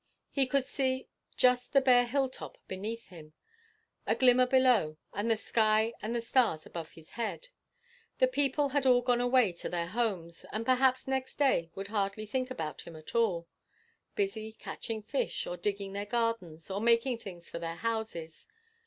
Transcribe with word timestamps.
He 0.31 0.47
could 0.47 0.65
see 0.65 1.09
just 1.37 1.73
the 1.73 1.79
bare 1.79 2.07
hilltop 2.07 2.57
beneath 2.67 3.09
him, 3.09 3.33
a 4.07 4.15
glimmer 4.15 4.47
below, 4.47 4.97
and 5.13 5.29
the 5.29 5.37
sky 5.37 5.93
and 6.01 6.15
the 6.15 6.21
stars 6.21 6.65
over 6.65 6.83
his 6.89 7.11
head. 7.11 7.49
The 8.17 8.27
people 8.27 8.69
had 8.69 8.87
all 8.87 9.01
gone 9.03 9.21
away 9.21 9.51
to 9.51 9.69
their 9.69 9.81
own 9.83 9.89
homes, 9.89 10.43
and 10.51 10.65
perhaps 10.65 11.07
next 11.07 11.37
day 11.37 11.69
would 11.75 11.89
hardly 11.89 12.25
think 12.25 12.49
about 12.49 12.81
him 12.81 12.95
at 12.95 13.13
all, 13.13 13.47
busy 14.15 14.53
catching 14.53 15.03
fish, 15.03 15.45
or 15.45 15.55
digging 15.55 15.93
their 15.93 16.07
gardens, 16.07 16.71
or 16.71 16.81
making 16.81 17.19
things 17.19 17.47
for 17.47 17.59
their 17.59 17.75
houses. 17.75 18.47